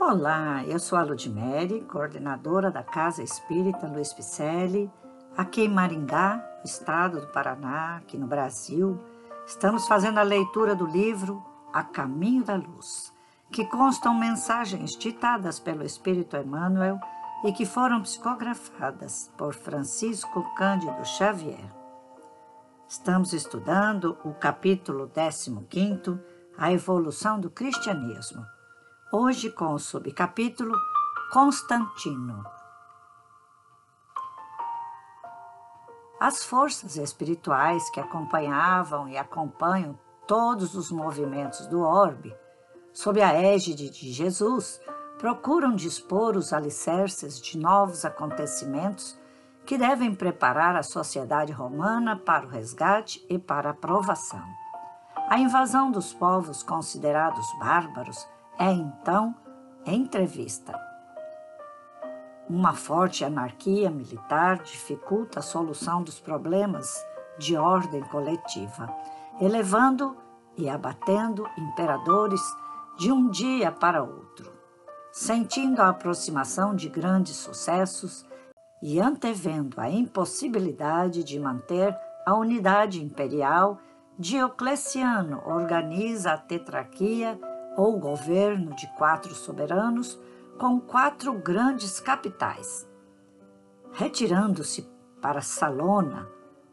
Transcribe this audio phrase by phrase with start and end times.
[0.00, 4.88] Olá, eu sou a Ludmere, coordenadora da Casa Espírita Luiz Picelli,
[5.36, 8.96] aqui em Maringá, estado do Paraná, aqui no Brasil.
[9.44, 13.12] Estamos fazendo a leitura do livro A Caminho da Luz,
[13.50, 17.00] que constam mensagens ditadas pelo Espírito Emmanuel
[17.44, 21.74] e que foram psicografadas por Francisco Cândido Xavier.
[22.88, 26.20] Estamos estudando o capítulo 15,
[26.56, 28.46] A Evolução do Cristianismo
[29.10, 30.76] hoje com o subcapítulo
[31.32, 32.44] Constantino.
[36.20, 42.36] As forças espirituais que acompanhavam e acompanham todos os movimentos do orbe,
[42.92, 44.78] sob a égide de Jesus,
[45.18, 49.18] procuram dispor os alicerces de novos acontecimentos
[49.64, 54.44] que devem preparar a sociedade romana para o resgate e para a provação.
[55.30, 58.26] A invasão dos povos considerados bárbaros
[58.58, 59.34] é então
[59.86, 60.78] entrevista.
[62.50, 66.92] Uma forte anarquia militar dificulta a solução dos problemas
[67.38, 68.92] de ordem coletiva,
[69.40, 70.16] elevando
[70.56, 72.40] e abatendo imperadores
[72.98, 74.52] de um dia para outro,
[75.12, 78.26] sentindo a aproximação de grandes sucessos
[78.82, 81.96] e antevendo a impossibilidade de manter
[82.26, 83.78] a unidade imperial,
[84.18, 87.38] Diocleciano organiza a tetrarquia
[87.78, 90.18] ou governo de quatro soberanos
[90.58, 92.88] com quatro grandes capitais.
[93.92, 94.82] Retirando-se
[95.22, 96.28] para Salona,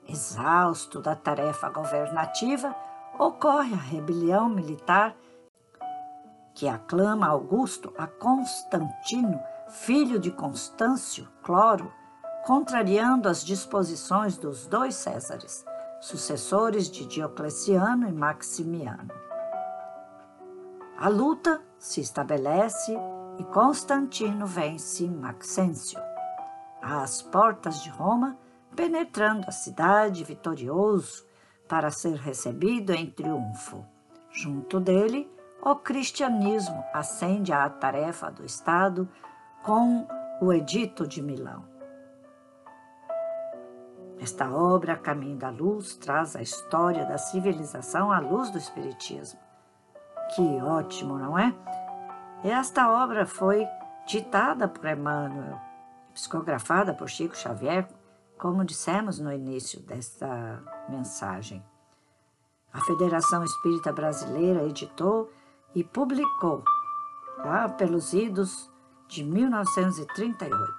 [0.07, 2.75] exausto da tarefa governativa,
[3.19, 5.15] ocorre a rebelião militar
[6.55, 11.93] que aclama Augusto a Constantino, filho de Constâncio Cloro,
[12.45, 15.63] contrariando as disposições dos dois Césares,
[16.01, 19.25] sucessores de Diocleciano e Maximiano.
[20.97, 22.97] A luta se estabelece
[23.38, 25.99] e Constantino vence Maxêncio.
[26.81, 28.38] Às portas de Roma,
[28.73, 31.25] penetrando a cidade vitorioso
[31.67, 33.85] para ser recebido em triunfo.
[34.31, 35.29] Junto dele,
[35.61, 39.09] o cristianismo ascende à tarefa do Estado
[39.63, 40.07] com
[40.39, 41.66] o Edito de Milão.
[44.17, 49.45] Esta obra, Caminho da Luz, traz a história da civilização à luz do Espiritismo
[50.35, 51.56] que ótimo, não é?
[52.44, 53.66] Esta obra foi
[54.06, 55.59] ditada por Emmanuel,
[56.13, 57.88] psicografada por Chico Xavier,
[58.38, 61.63] como dissemos no início desta mensagem.
[62.74, 65.31] A Federação Espírita Brasileira editou
[65.74, 66.63] e publicou
[67.38, 68.69] lá pelos idos
[69.07, 70.74] de 1938.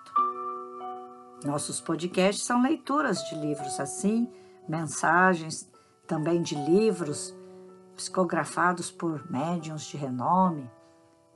[1.45, 4.31] Nossos podcasts são leituras de livros assim,
[4.69, 5.71] mensagens
[6.07, 7.35] também de livros
[7.97, 10.71] psicografados por médiuns de renome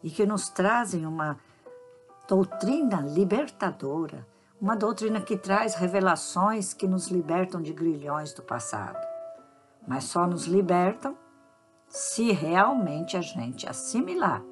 [0.03, 1.39] e que nos trazem uma
[2.29, 4.27] doutrina libertadora,
[4.61, 8.99] uma doutrina que traz revelações que nos libertam de grilhões do passado.
[9.89, 11.17] Mas só nos libertam
[11.89, 14.43] se realmente a gente assimilar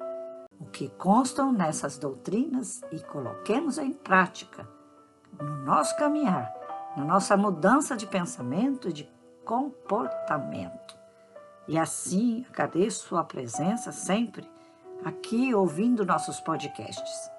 [0.59, 4.67] o que constam nessas doutrinas e coloquemos em prática
[5.39, 6.51] no nosso caminhar,
[6.97, 9.09] na nossa mudança de pensamento e de
[9.45, 10.98] comportamento.
[11.69, 14.49] E assim agradeço sua presença sempre
[15.05, 17.29] aqui ouvindo nossos podcasts.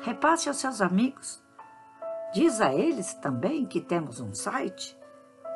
[0.00, 1.42] Repasse aos seus amigos.
[2.32, 4.96] Diz a eles também que temos um site